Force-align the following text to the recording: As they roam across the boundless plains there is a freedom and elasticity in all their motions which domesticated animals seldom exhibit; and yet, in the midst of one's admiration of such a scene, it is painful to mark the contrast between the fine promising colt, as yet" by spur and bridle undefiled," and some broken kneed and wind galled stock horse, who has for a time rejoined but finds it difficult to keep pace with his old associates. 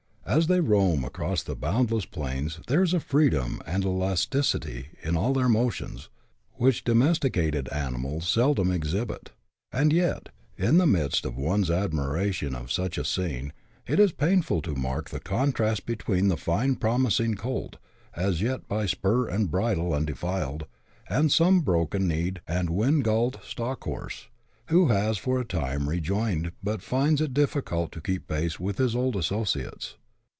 As 0.23 0.47
they 0.47 0.61
roam 0.61 1.03
across 1.03 1.43
the 1.43 1.57
boundless 1.57 2.05
plains 2.05 2.61
there 2.67 2.81
is 2.81 2.93
a 2.93 3.01
freedom 3.01 3.61
and 3.65 3.83
elasticity 3.83 4.87
in 5.03 5.17
all 5.17 5.33
their 5.33 5.49
motions 5.49 6.07
which 6.53 6.85
domesticated 6.85 7.67
animals 7.69 8.29
seldom 8.29 8.71
exhibit; 8.71 9.31
and 9.73 9.91
yet, 9.91 10.29
in 10.57 10.77
the 10.77 10.87
midst 10.87 11.25
of 11.25 11.35
one's 11.35 11.69
admiration 11.69 12.55
of 12.55 12.71
such 12.71 12.97
a 12.97 13.03
scene, 13.03 13.51
it 13.85 13.99
is 13.99 14.13
painful 14.13 14.61
to 14.61 14.73
mark 14.73 15.09
the 15.09 15.19
contrast 15.19 15.85
between 15.85 16.29
the 16.29 16.37
fine 16.37 16.75
promising 16.77 17.33
colt, 17.35 17.75
as 18.15 18.41
yet" 18.41 18.65
by 18.69 18.85
spur 18.85 19.27
and 19.27 19.51
bridle 19.51 19.93
undefiled," 19.93 20.65
and 21.09 21.29
some 21.33 21.59
broken 21.59 22.07
kneed 22.07 22.39
and 22.47 22.69
wind 22.69 23.03
galled 23.03 23.37
stock 23.43 23.83
horse, 23.83 24.29
who 24.67 24.87
has 24.87 25.17
for 25.17 25.41
a 25.41 25.45
time 25.45 25.89
rejoined 25.89 26.53
but 26.63 26.81
finds 26.81 27.19
it 27.19 27.33
difficult 27.33 27.91
to 27.91 27.99
keep 27.99 28.29
pace 28.29 28.61
with 28.61 28.77
his 28.77 28.95
old 28.95 29.17
associates. 29.17 29.97